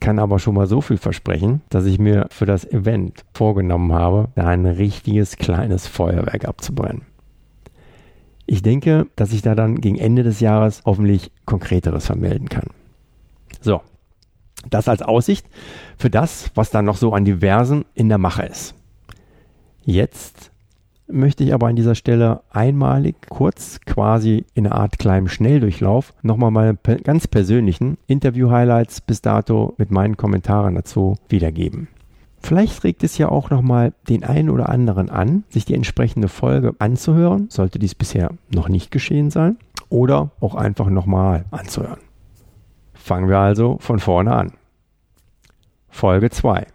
kann 0.00 0.18
aber 0.18 0.38
schon 0.38 0.54
mal 0.54 0.66
so 0.66 0.80
viel 0.80 0.96
versprechen, 0.96 1.60
dass 1.68 1.84
ich 1.84 1.98
mir 1.98 2.26
für 2.30 2.46
das 2.46 2.64
Event 2.64 3.24
vorgenommen 3.34 3.92
habe, 3.92 4.28
da 4.34 4.46
ein 4.48 4.66
richtiges 4.66 5.36
kleines 5.36 5.86
Feuerwerk 5.86 6.46
abzubrennen. 6.46 7.02
Ich 8.46 8.62
denke, 8.62 9.06
dass 9.14 9.32
ich 9.32 9.42
da 9.42 9.54
dann 9.54 9.80
gegen 9.80 9.98
Ende 9.98 10.22
des 10.24 10.40
Jahres 10.40 10.82
hoffentlich 10.84 11.30
konkreteres 11.44 12.06
vermelden 12.06 12.48
kann. 12.48 12.68
So, 13.60 13.82
das 14.68 14.88
als 14.88 15.02
Aussicht 15.02 15.46
für 15.96 16.10
das, 16.10 16.50
was 16.54 16.70
dann 16.70 16.86
noch 16.86 16.96
so 16.96 17.12
an 17.12 17.24
Diversen 17.24 17.84
in 17.94 18.08
der 18.08 18.18
Mache 18.18 18.42
ist. 18.42 18.74
Jetzt 19.84 20.49
möchte 21.12 21.44
ich 21.44 21.54
aber 21.54 21.68
an 21.68 21.76
dieser 21.76 21.94
Stelle 21.94 22.40
einmalig 22.50 23.16
kurz 23.28 23.80
quasi 23.86 24.44
in 24.54 24.66
einer 24.66 24.76
Art 24.76 24.98
kleinen 24.98 25.28
Schnelldurchlauf 25.28 26.12
nochmal 26.22 26.50
meine 26.50 26.76
ganz 27.02 27.26
persönlichen 27.26 27.98
Interview-Highlights 28.06 29.00
bis 29.02 29.22
dato 29.22 29.74
mit 29.78 29.90
meinen 29.90 30.16
Kommentaren 30.16 30.74
dazu 30.74 31.16
wiedergeben. 31.28 31.88
Vielleicht 32.42 32.84
regt 32.84 33.04
es 33.04 33.18
ja 33.18 33.28
auch 33.28 33.50
nochmal 33.50 33.92
den 34.08 34.24
einen 34.24 34.50
oder 34.50 34.70
anderen 34.70 35.10
an, 35.10 35.44
sich 35.50 35.66
die 35.66 35.74
entsprechende 35.74 36.28
Folge 36.28 36.74
anzuhören, 36.78 37.48
sollte 37.50 37.78
dies 37.78 37.94
bisher 37.94 38.30
noch 38.52 38.68
nicht 38.68 38.90
geschehen 38.90 39.30
sein, 39.30 39.58
oder 39.90 40.30
auch 40.40 40.54
einfach 40.54 40.88
nochmal 40.88 41.44
anzuhören. 41.50 42.00
Fangen 42.94 43.28
wir 43.28 43.38
also 43.38 43.76
von 43.80 43.98
vorne 43.98 44.34
an. 44.34 44.52
Folge 45.88 46.30
2. 46.30 46.66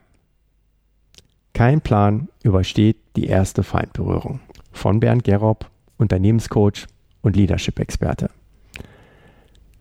Kein 1.56 1.80
Plan 1.80 2.28
übersteht 2.44 2.98
die 3.16 3.28
erste 3.28 3.64
Feindberührung. 3.64 4.42
Von 4.74 5.00
Bernd 5.00 5.24
Gerob, 5.24 5.72
Unternehmenscoach 5.98 6.86
und 7.22 7.38
Leadership-Experte. 7.38 8.30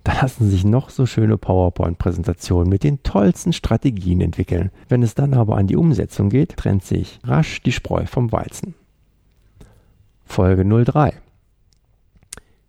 Da 0.05 0.13
lassen 0.23 0.49
sich 0.49 0.65
noch 0.65 0.89
so 0.89 1.05
schöne 1.05 1.37
PowerPoint-Präsentationen 1.37 2.69
mit 2.69 2.85
den 2.85 3.03
tollsten 3.03 3.53
Strategien 3.53 4.21
entwickeln. 4.21 4.71
Wenn 4.89 5.03
es 5.03 5.17
dann 5.17 5.35
aber 5.35 5.57
an 5.57 5.67
die 5.67 5.75
Umsetzung 5.75 6.29
geht, 6.29 6.57
trennt 6.59 6.85
sich 6.85 7.19
rasch 7.25 7.61
die 7.63 7.73
Spreu 7.73 8.07
vom 8.07 8.31
Weizen. 8.31 8.77
Folge 10.25 10.65
03. 10.65 11.13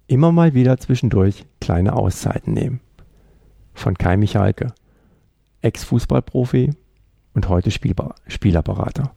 Immer 0.07 0.31
mal 0.31 0.55
wieder 0.55 0.79
zwischendurch 0.79 1.45
kleine 1.62 1.93
Auszeiten 1.93 2.55
nehmen. 2.55 2.79
Von 3.75 3.93
Kai 4.00 4.17
Michalke, 4.17 4.74
Ex-Fußballprofi 5.62 6.71
und 7.35 7.49
heute 7.49 7.69
Spielbar 7.69 8.15
Spielerberater. 8.27 9.11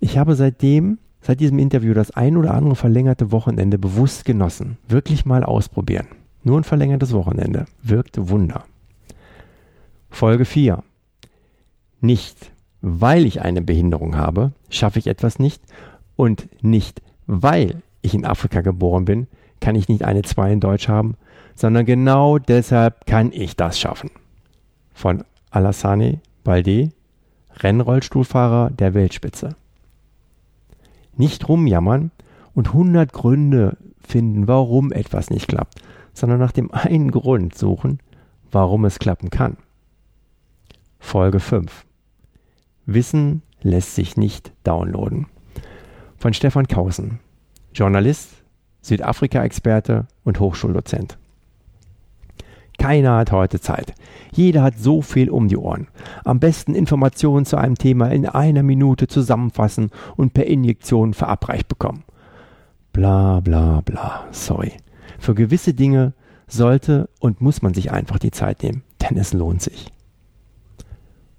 Ich 0.00 0.18
habe 0.18 0.34
seitdem, 0.34 0.98
seit 1.20 1.40
diesem 1.40 1.58
Interview, 1.58 1.94
das 1.94 2.10
ein 2.10 2.36
oder 2.36 2.52
andere 2.52 2.76
verlängerte 2.76 3.32
Wochenende 3.32 3.78
bewusst 3.78 4.24
genossen. 4.24 4.76
Wirklich 4.88 5.24
mal 5.24 5.44
ausprobieren. 5.44 6.08
Nur 6.42 6.60
ein 6.60 6.64
verlängertes 6.64 7.12
Wochenende. 7.12 7.66
Wirkte 7.82 8.28
Wunder. 8.28 8.64
Folge 10.10 10.44
4. 10.44 10.82
Nicht, 12.00 12.52
weil 12.80 13.24
ich 13.24 13.40
eine 13.40 13.62
Behinderung 13.62 14.16
habe, 14.16 14.52
schaffe 14.68 14.98
ich 14.98 15.06
etwas 15.06 15.38
nicht 15.38 15.62
und 16.16 16.48
nicht, 16.62 17.00
weil 17.26 17.82
ich 18.02 18.14
in 18.14 18.26
Afrika 18.26 18.60
geboren 18.60 19.04
bin, 19.04 19.28
kann 19.60 19.76
ich 19.76 19.88
nicht 19.88 20.04
eine 20.04 20.22
2 20.22 20.54
in 20.54 20.60
Deutsch 20.60 20.88
haben, 20.88 21.14
sondern 21.54 21.86
genau 21.86 22.38
deshalb 22.38 23.06
kann 23.06 23.30
ich 23.32 23.56
das 23.56 23.78
schaffen. 23.78 24.10
Von 24.92 25.22
Alassane 25.50 26.20
Balde, 26.42 26.90
Rennrollstuhlfahrer 27.58 28.70
der 28.70 28.94
Weltspitze. 28.94 29.56
Nicht 31.16 31.48
rumjammern 31.48 32.10
und 32.54 32.68
100 32.68 33.12
Gründe 33.12 33.76
finden, 34.00 34.48
warum 34.48 34.92
etwas 34.92 35.30
nicht 35.30 35.48
klappt, 35.48 35.80
sondern 36.12 36.38
nach 36.38 36.52
dem 36.52 36.70
einen 36.72 37.10
Grund 37.10 37.56
suchen, 37.56 38.00
warum 38.50 38.84
es 38.84 38.98
klappen 38.98 39.30
kann. 39.30 39.56
Folge 40.98 41.40
5. 41.40 41.84
Wissen 42.86 43.42
lässt 43.62 43.94
sich 43.94 44.16
nicht 44.16 44.52
downloaden. 44.64 45.26
Von 46.16 46.34
Stefan 46.34 46.68
Kausen, 46.68 47.20
Journalist, 47.74 48.42
Südafrika-Experte 48.82 50.06
und 50.24 50.40
Hochschuldozent. 50.40 51.18
Keiner 52.82 53.18
hat 53.18 53.30
heute 53.30 53.60
Zeit. 53.60 53.94
Jeder 54.32 54.64
hat 54.64 54.76
so 54.76 55.02
viel 55.02 55.30
um 55.30 55.46
die 55.46 55.56
Ohren. 55.56 55.86
Am 56.24 56.40
besten 56.40 56.74
Informationen 56.74 57.46
zu 57.46 57.56
einem 57.56 57.76
Thema 57.76 58.08
in 58.08 58.26
einer 58.26 58.64
Minute 58.64 59.06
zusammenfassen 59.06 59.92
und 60.16 60.34
per 60.34 60.46
Injektion 60.46 61.14
verabreicht 61.14 61.68
bekommen. 61.68 62.02
Bla 62.92 63.38
bla 63.38 63.82
bla. 63.82 64.26
Sorry. 64.32 64.72
Für 65.20 65.36
gewisse 65.36 65.74
Dinge 65.74 66.12
sollte 66.48 67.08
und 67.20 67.40
muss 67.40 67.62
man 67.62 67.72
sich 67.72 67.92
einfach 67.92 68.18
die 68.18 68.32
Zeit 68.32 68.64
nehmen, 68.64 68.82
denn 69.00 69.16
es 69.16 69.32
lohnt 69.32 69.62
sich. 69.62 69.92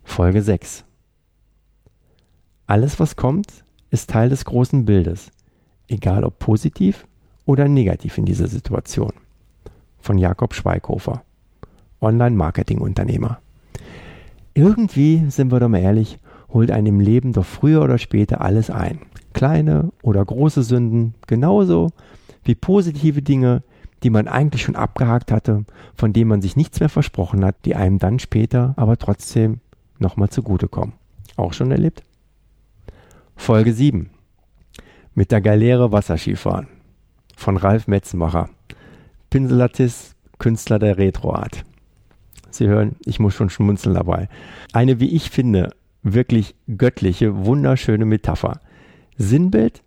Folge 0.05 0.41
6. 0.41 0.85
Alles, 2.67 3.01
was 3.01 3.17
kommt, 3.17 3.65
ist 3.91 4.09
Teil 4.09 4.29
des 4.29 4.45
großen 4.45 4.85
Bildes, 4.85 5.29
egal 5.89 6.23
ob 6.23 6.39
positiv 6.39 7.05
oder 7.43 7.67
negativ 7.67 8.17
in 8.17 8.23
dieser 8.23 8.47
Situation. 8.47 9.11
Von 9.99 10.17
Jakob 10.17 10.53
Schweighofer, 10.53 11.21
Online-Marketing-Unternehmer. 12.03 13.39
Irgendwie, 14.53 15.23
sind 15.29 15.51
wir 15.51 15.59
doch 15.59 15.69
mal 15.69 15.81
ehrlich, 15.81 16.19
holt 16.49 16.69
einem 16.69 16.87
im 16.87 16.99
Leben 16.99 17.33
doch 17.33 17.45
früher 17.45 17.81
oder 17.81 17.97
später 17.97 18.41
alles 18.41 18.69
ein. 18.69 18.99
Kleine 19.33 19.91
oder 20.03 20.23
große 20.23 20.61
Sünden, 20.61 21.15
genauso 21.25 21.89
wie 22.43 22.55
positive 22.55 23.21
Dinge, 23.21 23.63
die 24.03 24.09
man 24.09 24.27
eigentlich 24.27 24.61
schon 24.63 24.75
abgehakt 24.75 25.31
hatte, 25.31 25.65
von 25.95 26.13
denen 26.13 26.29
man 26.29 26.41
sich 26.41 26.55
nichts 26.55 26.79
mehr 26.79 26.89
versprochen 26.89 27.43
hat, 27.43 27.55
die 27.65 27.75
einem 27.75 27.99
dann 27.99 28.19
später 28.19 28.73
aber 28.75 28.97
trotzdem 28.97 29.61
nochmal 29.97 30.29
zugutekommen. 30.29 30.93
Auch 31.35 31.53
schon 31.53 31.71
erlebt? 31.71 32.03
Folge 33.35 33.73
7. 33.73 34.09
Mit 35.15 35.31
der 35.31 35.41
Galeere 35.41 35.91
Wasserskifahren. 35.91 36.67
Von 37.35 37.57
Ralf 37.57 37.87
Metzenbacher. 37.87 38.49
Pinselartist, 39.29 40.15
Künstler 40.37 40.79
der 40.79 40.97
Retroart. 40.97 41.65
Sie 42.55 42.67
hören, 42.67 42.95
ich 43.05 43.19
muss 43.19 43.33
schon 43.33 43.49
schmunzeln 43.49 43.95
dabei. 43.95 44.29
Eine, 44.71 44.99
wie 44.99 45.09
ich 45.09 45.29
finde, 45.29 45.71
wirklich 46.03 46.55
göttliche, 46.77 47.45
wunderschöne 47.45 48.05
Metapher. 48.05 48.59
Sinnbild 49.17 49.83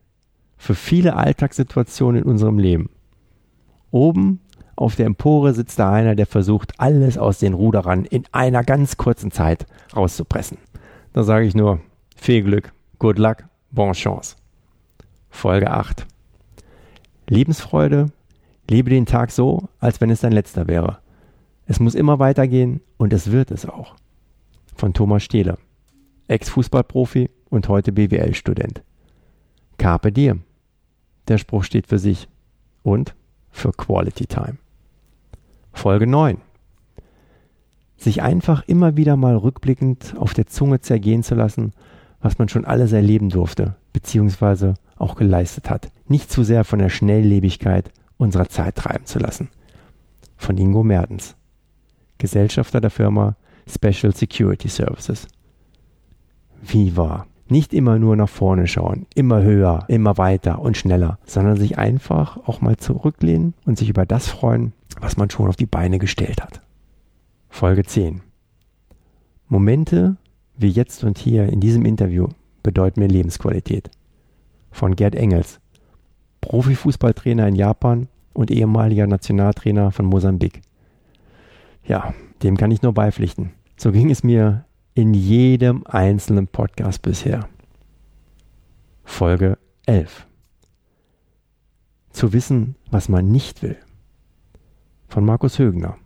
für 0.56 0.74
viele 0.74 1.16
Alltagssituationen 1.16 2.22
in 2.22 2.28
unserem 2.28 2.58
Leben. 2.58 2.90
Oben 3.90 4.40
auf 4.76 4.94
der 4.94 5.06
Empore 5.06 5.54
sitzt 5.54 5.78
da 5.78 5.90
einer, 5.90 6.14
der 6.14 6.26
versucht, 6.26 6.74
alles 6.78 7.16
aus 7.16 7.38
den 7.38 7.54
Ruderern 7.54 8.04
in 8.04 8.24
einer 8.32 8.62
ganz 8.62 8.96
kurzen 8.96 9.30
Zeit 9.30 9.66
rauszupressen. 9.94 10.58
Da 11.12 11.22
sage 11.22 11.46
ich 11.46 11.54
nur, 11.54 11.80
viel 12.14 12.42
Glück, 12.42 12.72
good 12.98 13.18
luck, 13.18 13.44
bon 13.70 13.92
chance. 13.92 14.36
Folge 15.30 15.70
8. 15.70 16.06
Lebensfreude, 17.28 18.06
lebe 18.68 18.90
den 18.90 19.06
Tag 19.06 19.30
so, 19.30 19.68
als 19.80 20.00
wenn 20.00 20.10
es 20.10 20.20
dein 20.20 20.32
letzter 20.32 20.66
wäre. 20.66 20.98
Es 21.66 21.80
muss 21.80 21.94
immer 21.94 22.18
weitergehen 22.18 22.80
und 22.96 23.12
es 23.12 23.32
wird 23.32 23.50
es 23.50 23.66
auch. 23.66 23.96
Von 24.76 24.92
Thomas 24.92 25.24
Stehle, 25.24 25.58
Ex-Fußballprofi 26.28 27.28
und 27.50 27.68
heute 27.68 27.92
BWL-Student. 27.92 28.82
Carpe 29.78 30.12
diem. 30.12 30.42
Der 31.28 31.38
Spruch 31.38 31.64
steht 31.64 31.88
für 31.88 31.98
sich 31.98 32.28
und 32.82 33.14
für 33.50 33.72
Quality 33.72 34.26
Time. 34.26 34.58
Folge 35.72 36.06
9. 36.06 36.38
Sich 37.96 38.22
einfach 38.22 38.62
immer 38.68 38.96
wieder 38.96 39.16
mal 39.16 39.36
rückblickend 39.36 40.14
auf 40.18 40.34
der 40.34 40.46
Zunge 40.46 40.80
zergehen 40.80 41.22
zu 41.22 41.34
lassen, 41.34 41.72
was 42.20 42.38
man 42.38 42.48
schon 42.48 42.64
alles 42.64 42.92
erleben 42.92 43.28
durfte, 43.28 43.76
beziehungsweise 43.92 44.74
auch 44.96 45.16
geleistet 45.16 45.68
hat. 45.68 45.90
Nicht 46.06 46.30
zu 46.30 46.44
sehr 46.44 46.64
von 46.64 46.78
der 46.78 46.90
Schnelllebigkeit 46.90 47.90
unserer 48.18 48.48
Zeit 48.48 48.76
treiben 48.76 49.06
zu 49.06 49.18
lassen. 49.18 49.48
Von 50.36 50.56
Ingo 50.58 50.82
Mertens, 50.82 51.36
Gesellschafter 52.18 52.80
der 52.80 52.90
Firma 52.90 53.36
Special 53.68 54.14
Security 54.14 54.68
Services. 54.68 55.28
Wie 56.62 56.96
wahr? 56.96 57.26
Nicht 57.48 57.72
immer 57.74 57.98
nur 57.98 58.16
nach 58.16 58.28
vorne 58.28 58.66
schauen, 58.66 59.06
immer 59.14 59.42
höher, 59.42 59.84
immer 59.88 60.18
weiter 60.18 60.60
und 60.60 60.76
schneller, 60.76 61.18
sondern 61.24 61.56
sich 61.56 61.78
einfach 61.78 62.38
auch 62.48 62.60
mal 62.60 62.76
zurücklehnen 62.76 63.54
und 63.64 63.78
sich 63.78 63.88
über 63.88 64.04
das 64.04 64.28
freuen, 64.28 64.72
was 65.00 65.16
man 65.16 65.30
schon 65.30 65.48
auf 65.48 65.56
die 65.56 65.66
Beine 65.66 65.98
gestellt 65.98 66.42
hat. 66.42 66.60
Folge 67.48 67.84
10. 67.84 68.22
Momente 69.48 70.16
wie 70.56 70.70
jetzt 70.70 71.04
und 71.04 71.18
hier 71.18 71.48
in 71.48 71.60
diesem 71.60 71.84
Interview 71.84 72.28
bedeuten 72.62 73.00
mir 73.00 73.08
Lebensqualität. 73.08 73.90
Von 74.70 74.96
Gerd 74.96 75.14
Engels, 75.14 75.60
Profifußballtrainer 76.40 77.46
in 77.46 77.54
Japan 77.54 78.08
und 78.32 78.50
ehemaliger 78.50 79.06
Nationaltrainer 79.06 79.92
von 79.92 80.06
Mosambik. 80.06 80.62
Ja, 81.86 82.14
dem 82.42 82.56
kann 82.56 82.70
ich 82.70 82.82
nur 82.82 82.92
beipflichten. 82.92 83.52
So 83.76 83.92
ging 83.92 84.10
es 84.10 84.24
mir 84.24 84.64
in 84.94 85.14
jedem 85.14 85.86
einzelnen 85.86 86.48
Podcast 86.48 87.02
bisher. 87.02 87.48
Folge 89.04 89.58
11. 89.86 90.26
Zu 92.10 92.32
wissen, 92.32 92.76
was 92.90 93.08
man 93.08 93.30
nicht 93.30 93.62
will. 93.62 93.76
Von 95.08 95.24
Markus 95.24 95.58
Högner, 95.58 95.96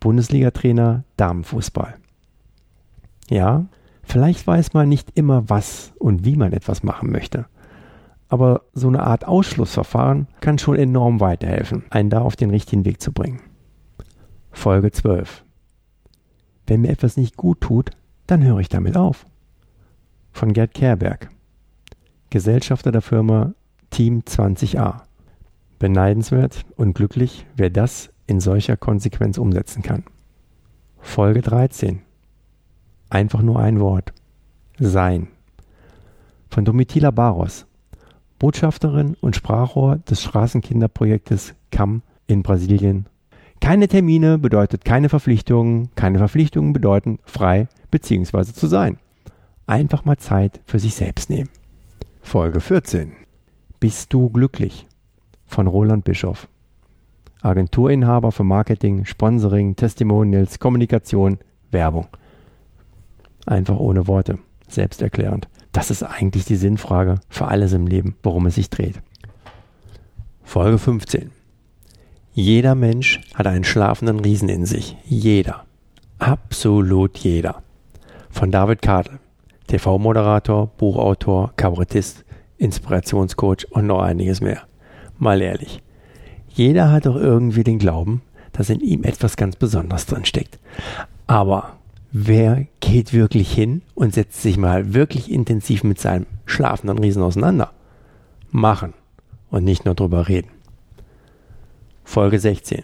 Bundesliga-Trainer 0.00 1.04
Damenfußball. 1.16 1.96
Ja, 3.28 3.66
vielleicht 4.02 4.46
weiß 4.46 4.72
man 4.72 4.88
nicht 4.88 5.10
immer, 5.14 5.48
was 5.50 5.92
und 5.98 6.24
wie 6.24 6.36
man 6.36 6.52
etwas 6.52 6.82
machen 6.82 7.10
möchte. 7.10 7.46
Aber 8.28 8.62
so 8.72 8.88
eine 8.88 9.02
Art 9.02 9.26
Ausschlussverfahren 9.26 10.26
kann 10.40 10.58
schon 10.58 10.76
enorm 10.76 11.20
weiterhelfen, 11.20 11.84
einen 11.90 12.08
da 12.08 12.22
auf 12.22 12.34
den 12.34 12.50
richtigen 12.50 12.86
Weg 12.86 13.02
zu 13.02 13.12
bringen. 13.12 13.40
Folge 14.52 14.92
12. 14.92 15.44
Wenn 16.66 16.82
mir 16.82 16.90
etwas 16.90 17.16
nicht 17.16 17.36
gut 17.36 17.60
tut, 17.60 17.90
dann 18.26 18.44
höre 18.44 18.58
ich 18.60 18.68
damit 18.68 18.96
auf. 18.96 19.26
Von 20.32 20.52
Gerd 20.52 20.72
Kerberg, 20.74 21.30
Gesellschafter 22.30 22.92
der 22.92 23.02
Firma 23.02 23.54
Team 23.90 24.20
20a. 24.20 25.02
Beneidenswert 25.78 26.64
und 26.76 26.94
glücklich, 26.94 27.44
wer 27.56 27.70
das 27.70 28.10
in 28.26 28.38
solcher 28.40 28.76
Konsequenz 28.76 29.36
umsetzen 29.36 29.82
kann. 29.82 30.04
Folge 30.98 31.42
13. 31.42 32.00
Einfach 33.10 33.42
nur 33.42 33.58
ein 33.58 33.80
Wort. 33.80 34.12
Sein. 34.78 35.28
Von 36.48 36.64
Domitila 36.64 37.10
Barros, 37.10 37.66
Botschafterin 38.38 39.16
und 39.20 39.36
Sprachrohr 39.36 39.96
des 39.98 40.22
Straßenkinderprojektes 40.22 41.54
CAM 41.70 42.02
in 42.26 42.42
Brasilien 42.42 43.06
keine 43.62 43.86
Termine 43.86 44.38
bedeutet 44.38 44.84
keine 44.84 45.08
Verpflichtungen, 45.08 45.88
keine 45.94 46.18
Verpflichtungen 46.18 46.72
bedeuten 46.72 47.20
frei 47.24 47.68
bzw. 47.92 48.52
zu 48.52 48.66
sein. 48.66 48.98
Einfach 49.68 50.04
mal 50.04 50.18
Zeit 50.18 50.60
für 50.64 50.80
sich 50.80 50.96
selbst 50.96 51.30
nehmen. 51.30 51.48
Folge 52.20 52.58
14. 52.58 53.12
Bist 53.78 54.12
du 54.12 54.30
glücklich? 54.30 54.88
Von 55.46 55.68
Roland 55.68 56.02
Bischoff. 56.02 56.48
Agenturinhaber 57.40 58.32
für 58.32 58.42
Marketing, 58.42 59.04
Sponsoring, 59.04 59.76
Testimonials, 59.76 60.58
Kommunikation, 60.58 61.38
Werbung. 61.70 62.08
Einfach 63.46 63.76
ohne 63.76 64.08
Worte, 64.08 64.38
selbsterklärend. 64.66 65.48
Das 65.70 65.92
ist 65.92 66.02
eigentlich 66.02 66.44
die 66.46 66.56
Sinnfrage 66.56 67.20
für 67.28 67.46
alles 67.46 67.72
im 67.74 67.86
Leben, 67.86 68.16
worum 68.24 68.46
es 68.46 68.56
sich 68.56 68.70
dreht. 68.70 69.00
Folge 70.42 70.78
15. 70.78 71.41
Jeder 72.34 72.74
Mensch 72.74 73.20
hat 73.34 73.46
einen 73.46 73.62
schlafenden 73.62 74.18
Riesen 74.18 74.48
in 74.48 74.64
sich. 74.64 74.96
Jeder. 75.04 75.66
Absolut 76.18 77.18
jeder. 77.18 77.62
Von 78.30 78.50
David 78.50 78.80
Kadel, 78.80 79.18
TV-Moderator, 79.66 80.68
Buchautor, 80.78 81.52
Kabarettist, 81.58 82.24
Inspirationscoach 82.56 83.66
und 83.72 83.86
noch 83.86 84.00
einiges 84.00 84.40
mehr. 84.40 84.62
Mal 85.18 85.42
ehrlich. 85.42 85.82
Jeder 86.48 86.90
hat 86.90 87.04
doch 87.04 87.16
irgendwie 87.16 87.64
den 87.64 87.78
Glauben, 87.78 88.22
dass 88.52 88.70
in 88.70 88.80
ihm 88.80 89.04
etwas 89.04 89.36
ganz 89.36 89.56
Besonderes 89.56 90.06
drin 90.06 90.24
steckt. 90.24 90.58
Aber 91.26 91.76
wer 92.12 92.66
geht 92.80 93.12
wirklich 93.12 93.52
hin 93.52 93.82
und 93.94 94.14
setzt 94.14 94.40
sich 94.40 94.56
mal 94.56 94.94
wirklich 94.94 95.30
intensiv 95.30 95.84
mit 95.84 96.00
seinem 96.00 96.24
schlafenden 96.46 96.98
Riesen 96.98 97.22
auseinander? 97.22 97.72
Machen 98.50 98.94
und 99.50 99.64
nicht 99.64 99.84
nur 99.84 99.94
drüber 99.94 100.28
reden. 100.28 100.51
Folge 102.12 102.38
16. 102.38 102.82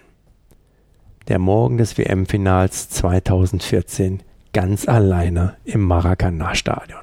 Der 1.29 1.39
Morgen 1.39 1.77
des 1.77 1.99
WM-Finals 1.99 2.89
2014 2.89 4.23
ganz 4.55 4.89
alleine 4.89 5.59
im 5.65 5.83
Maracanã-Stadion. 5.83 7.03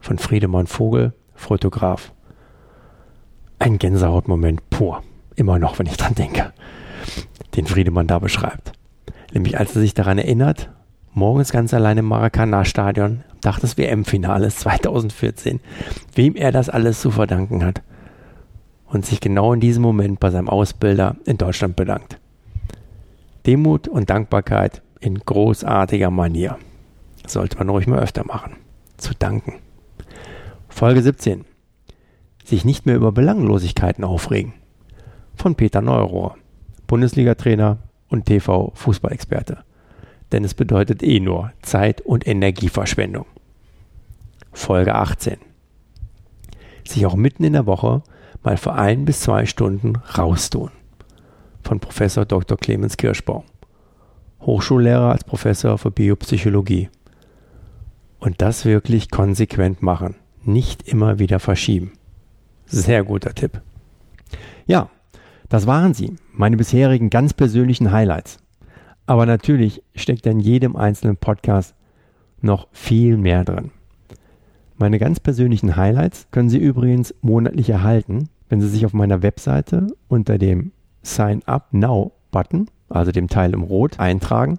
Von 0.00 0.16
Friedemann 0.16 0.66
Vogel, 0.66 1.12
Fotograf. 1.34 2.14
Ein 3.58 3.76
Gänsehautmoment 3.76 4.70
pur. 4.70 5.02
Immer 5.36 5.58
noch, 5.58 5.78
wenn 5.78 5.84
ich 5.84 5.98
dran 5.98 6.14
denke. 6.14 6.54
Den 7.54 7.66
Friedemann 7.66 8.06
da 8.06 8.18
beschreibt. 8.18 8.72
Nämlich 9.34 9.58
als 9.58 9.76
er 9.76 9.82
sich 9.82 9.92
daran 9.92 10.16
erinnert, 10.16 10.70
morgens 11.12 11.52
ganz 11.52 11.74
allein 11.74 11.98
im 11.98 12.06
Maracanã-Stadion, 12.06 13.24
Tag 13.42 13.58
des 13.58 13.76
WM-Finales 13.76 14.56
2014, 14.56 15.60
wem 16.14 16.34
er 16.34 16.50
das 16.50 16.70
alles 16.70 17.02
zu 17.02 17.10
verdanken 17.10 17.62
hat. 17.62 17.82
Und 18.92 19.06
sich 19.06 19.20
genau 19.20 19.54
in 19.54 19.60
diesem 19.60 19.82
Moment 19.82 20.20
bei 20.20 20.30
seinem 20.30 20.50
Ausbilder 20.50 21.16
in 21.24 21.38
Deutschland 21.38 21.76
bedankt. 21.76 22.18
Demut 23.46 23.88
und 23.88 24.10
Dankbarkeit 24.10 24.82
in 25.00 25.18
großartiger 25.18 26.10
Manier. 26.10 26.58
Sollte 27.26 27.56
man 27.56 27.70
ruhig 27.70 27.86
mal 27.86 28.00
öfter 28.00 28.26
machen. 28.26 28.56
Zu 28.98 29.14
danken. 29.18 29.54
Folge 30.68 31.00
17. 31.00 31.46
Sich 32.44 32.66
nicht 32.66 32.84
mehr 32.84 32.96
über 32.96 33.12
Belanglosigkeiten 33.12 34.04
aufregen. 34.04 34.52
Von 35.36 35.54
Peter 35.54 35.80
Neurohr, 35.80 36.36
Bundesliga-Trainer 36.86 37.78
und 38.10 38.26
TV-Fußballexperte. 38.26 39.64
Denn 40.32 40.44
es 40.44 40.52
bedeutet 40.52 41.02
eh 41.02 41.18
nur 41.18 41.52
Zeit- 41.62 42.02
und 42.02 42.26
Energieverschwendung. 42.26 43.24
Folge 44.52 44.94
18. 44.94 45.38
Sich 46.86 47.06
auch 47.06 47.16
mitten 47.16 47.44
in 47.44 47.54
der 47.54 47.64
Woche 47.64 48.02
mal 48.42 48.56
für 48.56 48.72
ein 48.72 49.04
bis 49.04 49.20
zwei 49.20 49.46
Stunden 49.46 49.96
raustun. 49.96 50.70
Von 51.62 51.80
Professor 51.80 52.24
Dr. 52.24 52.56
Clemens 52.56 52.96
Kirschbaum. 52.96 53.44
Hochschullehrer 54.40 55.12
als 55.12 55.24
Professor 55.24 55.78
für 55.78 55.90
Biopsychologie. 55.90 56.88
Und 58.18 58.42
das 58.42 58.64
wirklich 58.64 59.10
konsequent 59.10 59.82
machen. 59.82 60.16
Nicht 60.44 60.88
immer 60.88 61.18
wieder 61.18 61.38
verschieben. 61.38 61.92
Sehr 62.66 63.04
guter 63.04 63.34
Tipp. 63.34 63.60
Ja, 64.66 64.90
das 65.48 65.66
waren 65.66 65.94
sie, 65.94 66.16
meine 66.32 66.56
bisherigen 66.56 67.10
ganz 67.10 67.34
persönlichen 67.34 67.92
Highlights. 67.92 68.38
Aber 69.06 69.26
natürlich 69.26 69.82
steckt 69.94 70.26
in 70.26 70.40
jedem 70.40 70.76
einzelnen 70.76 71.16
Podcast 71.16 71.74
noch 72.40 72.68
viel 72.72 73.16
mehr 73.16 73.44
drin. 73.44 73.70
Meine 74.82 74.98
ganz 74.98 75.20
persönlichen 75.20 75.76
Highlights 75.76 76.26
können 76.32 76.50
Sie 76.50 76.58
übrigens 76.58 77.14
monatlich 77.22 77.70
erhalten, 77.70 78.28
wenn 78.48 78.60
Sie 78.60 78.66
sich 78.66 78.84
auf 78.84 78.92
meiner 78.92 79.22
Webseite 79.22 79.86
unter 80.08 80.38
dem 80.38 80.72
Sign 81.02 81.40
Up 81.46 81.68
Now 81.70 82.10
Button, 82.32 82.66
also 82.88 83.12
dem 83.12 83.28
Teil 83.28 83.52
im 83.52 83.62
Rot, 83.62 84.00
eintragen, 84.00 84.58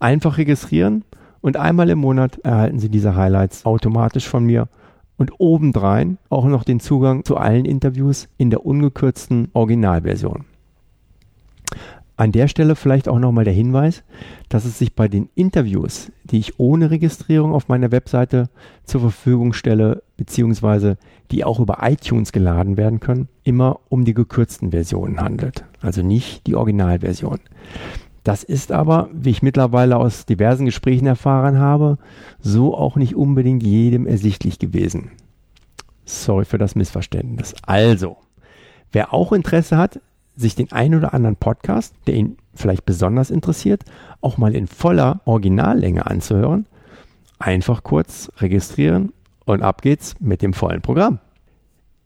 einfach 0.00 0.36
registrieren 0.36 1.02
und 1.40 1.56
einmal 1.56 1.88
im 1.88 1.98
Monat 1.98 2.36
erhalten 2.40 2.78
Sie 2.78 2.90
diese 2.90 3.16
Highlights 3.16 3.64
automatisch 3.64 4.28
von 4.28 4.44
mir 4.44 4.68
und 5.16 5.32
obendrein 5.38 6.18
auch 6.28 6.44
noch 6.44 6.62
den 6.62 6.78
Zugang 6.78 7.24
zu 7.24 7.38
allen 7.38 7.64
Interviews 7.64 8.28
in 8.36 8.50
der 8.50 8.66
ungekürzten 8.66 9.48
Originalversion. 9.54 10.44
An 12.18 12.32
der 12.32 12.48
Stelle 12.48 12.74
vielleicht 12.74 13.08
auch 13.08 13.20
nochmal 13.20 13.44
der 13.44 13.54
Hinweis, 13.54 14.02
dass 14.48 14.64
es 14.64 14.76
sich 14.76 14.96
bei 14.96 15.06
den 15.06 15.28
Interviews, 15.36 16.10
die 16.24 16.40
ich 16.40 16.58
ohne 16.58 16.90
Registrierung 16.90 17.54
auf 17.54 17.68
meiner 17.68 17.92
Webseite 17.92 18.50
zur 18.82 19.02
Verfügung 19.02 19.52
stelle, 19.52 20.02
beziehungsweise 20.16 20.98
die 21.30 21.44
auch 21.44 21.60
über 21.60 21.78
iTunes 21.82 22.32
geladen 22.32 22.76
werden 22.76 22.98
können, 22.98 23.28
immer 23.44 23.78
um 23.88 24.04
die 24.04 24.14
gekürzten 24.14 24.72
Versionen 24.72 25.20
handelt, 25.20 25.64
also 25.80 26.02
nicht 26.02 26.48
die 26.48 26.56
Originalversion. 26.56 27.38
Das 28.24 28.42
ist 28.42 28.72
aber, 28.72 29.08
wie 29.12 29.30
ich 29.30 29.42
mittlerweile 29.42 29.96
aus 29.96 30.26
diversen 30.26 30.64
Gesprächen 30.64 31.06
erfahren 31.06 31.60
habe, 31.60 31.98
so 32.40 32.76
auch 32.76 32.96
nicht 32.96 33.14
unbedingt 33.14 33.62
jedem 33.62 34.08
ersichtlich 34.08 34.58
gewesen. 34.58 35.12
Sorry 36.04 36.44
für 36.44 36.58
das 36.58 36.74
Missverständnis. 36.74 37.54
Also, 37.62 38.16
wer 38.90 39.14
auch 39.14 39.30
Interesse 39.30 39.76
hat, 39.76 40.00
sich 40.38 40.54
den 40.54 40.70
ein 40.72 40.94
oder 40.94 41.14
anderen 41.14 41.36
Podcast, 41.36 41.94
der 42.06 42.14
ihn 42.14 42.36
vielleicht 42.54 42.84
besonders 42.84 43.30
interessiert, 43.30 43.82
auch 44.20 44.38
mal 44.38 44.54
in 44.54 44.66
voller 44.66 45.20
Originallänge 45.24 46.06
anzuhören, 46.06 46.66
einfach 47.38 47.82
kurz 47.82 48.30
registrieren 48.38 49.12
und 49.44 49.62
ab 49.62 49.82
geht's 49.82 50.14
mit 50.20 50.42
dem 50.42 50.52
vollen 50.52 50.80
Programm. 50.80 51.18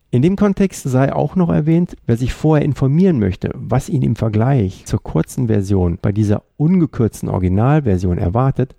In 0.09 0.21
dem 0.21 0.35
Kontext 0.35 0.83
sei 0.83 1.13
auch 1.13 1.35
noch 1.35 1.49
erwähnt, 1.49 1.95
wer 2.05 2.17
sich 2.17 2.33
vorher 2.33 2.65
informieren 2.65 3.19
möchte, 3.19 3.51
was 3.55 3.89
ihn 3.89 4.03
im 4.03 4.15
Vergleich 4.15 4.85
zur 4.85 5.01
kurzen 5.01 5.47
Version 5.47 5.97
bei 6.01 6.11
dieser 6.11 6.43
ungekürzten 6.57 7.29
Originalversion 7.29 8.17
erwartet, 8.17 8.75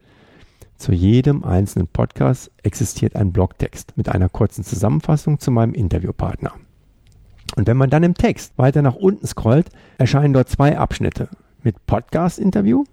zu 0.77 0.93
jedem 0.93 1.45
einzelnen 1.45 1.89
Podcast 1.89 2.51
existiert 2.63 3.17
ein 3.17 3.33
Blogtext 3.33 3.97
mit 3.97 4.09
einer 4.09 4.29
kurzen 4.29 4.65
Zusammenfassung 4.65 5.39
zu 5.39 5.51
meinem 5.51 5.75
Interviewpartner. 5.75 6.53
Und 7.57 7.67
wenn 7.67 7.77
man 7.77 7.91
dann 7.91 8.03
im 8.03 8.15
Text 8.15 8.57
weiter 8.59 8.83
nach 8.83 8.97
unten 8.97 9.27
scrollt, 9.27 9.71
erscheinen 9.99 10.33
dort 10.35 10.49
zwei 10.49 10.77
Abschnitte 10.77 11.29
mit 11.63 11.87
Podcast-Interview 11.87 12.85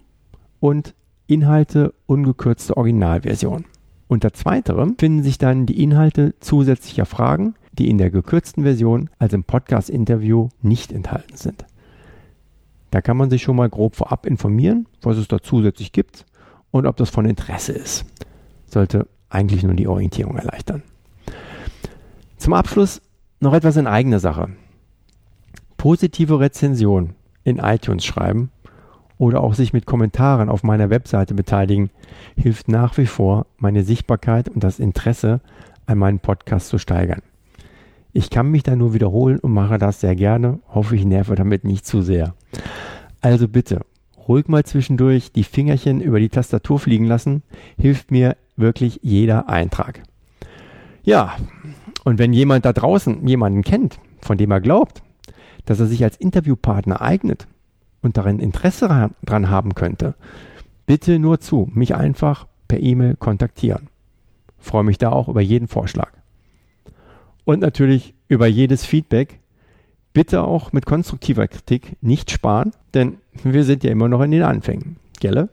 und 0.60 0.94
Inhalte 1.26 1.94
ungekürzte 2.06 2.76
Originalversion. 2.76 3.64
Unter 4.08 4.32
zweiterem 4.32 4.96
finden 4.98 5.22
sich 5.22 5.38
dann 5.38 5.66
die 5.66 5.82
Inhalte 5.82 6.34
zusätzlicher 6.40 7.06
Fragen, 7.06 7.54
die 7.72 7.88
in 7.88 7.98
der 7.98 8.10
gekürzten 8.10 8.62
Version, 8.62 9.08
also 9.18 9.36
im 9.36 9.44
Podcast-Interview, 9.44 10.50
nicht 10.60 10.92
enthalten 10.92 11.36
sind. 11.36 11.64
Da 12.90 13.00
kann 13.00 13.16
man 13.16 13.30
sich 13.30 13.42
schon 13.42 13.56
mal 13.56 13.70
grob 13.70 13.96
vorab 13.96 14.26
informieren, 14.26 14.86
was 15.00 15.16
es 15.16 15.28
da 15.28 15.40
zusätzlich 15.40 15.92
gibt 15.92 16.26
und 16.70 16.86
ob 16.86 16.96
das 16.98 17.08
von 17.08 17.24
Interesse 17.24 17.72
ist. 17.72 18.04
Sollte 18.66 19.08
eigentlich 19.30 19.62
nur 19.62 19.74
die 19.74 19.88
Orientierung 19.88 20.36
erleichtern. 20.36 20.82
Zum 22.36 22.52
Abschluss 22.52 23.00
noch 23.42 23.54
etwas 23.54 23.76
in 23.76 23.86
eigener 23.86 24.20
Sache. 24.20 24.50
Positive 25.76 26.38
Rezension 26.38 27.14
in 27.44 27.58
iTunes 27.58 28.04
schreiben 28.04 28.50
oder 29.18 29.42
auch 29.42 29.54
sich 29.54 29.72
mit 29.72 29.84
Kommentaren 29.84 30.48
auf 30.48 30.62
meiner 30.62 30.90
Webseite 30.90 31.34
beteiligen, 31.34 31.90
hilft 32.36 32.68
nach 32.68 32.96
wie 32.98 33.06
vor, 33.06 33.46
meine 33.58 33.82
Sichtbarkeit 33.82 34.48
und 34.48 34.62
das 34.62 34.78
Interesse 34.78 35.40
an 35.86 35.98
meinem 35.98 36.20
Podcast 36.20 36.68
zu 36.68 36.78
steigern. 36.78 37.22
Ich 38.12 38.30
kann 38.30 38.50
mich 38.50 38.62
da 38.62 38.76
nur 38.76 38.94
wiederholen 38.94 39.38
und 39.38 39.52
mache 39.52 39.78
das 39.78 40.00
sehr 40.00 40.14
gerne, 40.14 40.60
hoffe 40.68 40.94
ich 40.94 41.04
nerve 41.04 41.34
damit 41.34 41.64
nicht 41.64 41.84
zu 41.86 42.02
sehr. 42.02 42.34
Also 43.20 43.48
bitte, 43.48 43.80
ruhig 44.28 44.48
mal 44.48 44.64
zwischendurch 44.64 45.32
die 45.32 45.44
Fingerchen 45.44 46.00
über 46.00 46.20
die 46.20 46.28
Tastatur 46.28 46.78
fliegen 46.78 47.06
lassen, 47.06 47.42
hilft 47.76 48.10
mir 48.10 48.36
wirklich 48.56 49.00
jeder 49.02 49.48
Eintrag. 49.48 50.02
Ja, 51.04 51.36
und 52.04 52.18
wenn 52.18 52.32
jemand 52.32 52.64
da 52.64 52.72
draußen 52.72 53.26
jemanden 53.26 53.62
kennt, 53.62 53.98
von 54.20 54.36
dem 54.36 54.50
er 54.50 54.60
glaubt, 54.60 55.02
dass 55.64 55.80
er 55.80 55.86
sich 55.86 56.02
als 56.02 56.16
Interviewpartner 56.16 57.00
eignet 57.00 57.46
und 58.00 58.16
darin 58.16 58.40
Interesse 58.40 59.10
dran 59.24 59.50
haben 59.50 59.74
könnte, 59.74 60.14
bitte 60.86 61.18
nur 61.18 61.40
zu, 61.40 61.70
mich 61.72 61.94
einfach 61.94 62.46
per 62.66 62.80
E-Mail 62.80 63.16
kontaktieren. 63.16 63.88
Freue 64.58 64.84
mich 64.84 64.98
da 64.98 65.10
auch 65.10 65.28
über 65.28 65.40
jeden 65.40 65.68
Vorschlag. 65.68 66.12
Und 67.44 67.60
natürlich 67.60 68.14
über 68.28 68.46
jedes 68.46 68.84
Feedback. 68.84 69.40
Bitte 70.12 70.42
auch 70.42 70.72
mit 70.72 70.86
konstruktiver 70.86 71.48
Kritik 71.48 71.96
nicht 72.02 72.30
sparen, 72.30 72.72
denn 72.94 73.16
wir 73.42 73.64
sind 73.64 73.82
ja 73.82 73.90
immer 73.90 74.08
noch 74.08 74.20
in 74.20 74.30
den 74.30 74.42
Anfängen. 74.42 74.96
Gelle? 75.20 75.48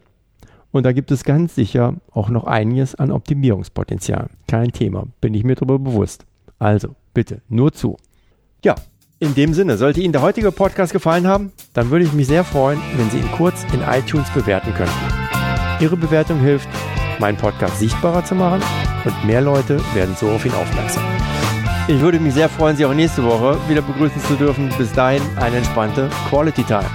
Und 0.71 0.85
da 0.85 0.91
gibt 0.91 1.12
es 1.12 1.23
ganz 1.23 1.55
sicher 1.55 1.95
auch 2.12 2.29
noch 2.29 2.43
einiges 2.43 2.93
an 2.93 3.12
Optimierungspotenzial. 3.12 4.29
Kein 4.47 4.71
Thema, 4.71 5.07
bin 5.21 5.33
ich 5.33 5.43
mir 5.43 5.55
darüber 5.55 5.79
bewusst. 5.79 6.25
Also, 6.60 6.95
bitte, 7.13 7.41
nur 7.50 7.72
zu. 7.74 7.98
Ja, 8.63 8.76
In 9.22 9.36
dem 9.36 9.54
Sinne, 9.54 9.76
sollte 9.78 10.00
Ihnen 10.00 10.13
der 10.13 10.22
heutige 10.22 10.50
Podcast 10.52 10.93
gefallen 10.93 11.28
haben, 11.28 11.52
dann 11.74 11.89
würde 11.89 12.06
ich 12.06 12.13
mich 12.13 12.28
sehr 12.28 12.45
freuen, 12.45 12.80
wenn 12.95 13.10
Sie 13.10 13.17
ihn 13.17 13.30
kurz 13.34 13.65
in 13.74 13.82
iTunes 13.82 14.30
bewerten 14.30 14.74
könnten. 14.74 14.93
Ihre 15.82 15.98
Bewertung 15.98 16.39
hilft, 16.39 16.69
meinen 17.19 17.38
Podcast 17.38 17.80
sichtbarer 17.80 18.24
zu 18.24 18.36
machen 18.36 18.62
und 19.04 19.26
mehr 19.26 19.41
Leute 19.41 19.82
werden 19.93 20.15
so 20.17 20.30
auf 20.30 20.45
ihn 20.45 20.54
aufmerksam. 20.54 21.04
Ich 21.89 22.00
würde 22.00 22.19
mich 22.19 22.34
sehr 22.34 22.48
freuen, 22.48 22.78
Sie 22.78 22.86
auch 22.86 22.93
nächste 22.93 23.24
Woche 23.26 23.58
wieder 23.67 23.82
begrüßen 23.82 24.22
zu 24.22 24.36
dürfen. 24.36 24.69
Bis 24.78 24.91
dahin 24.93 25.24
eine 25.38 25.58
entspannte 25.58 26.10
Quality 26.30 26.63
Time. 26.63 26.86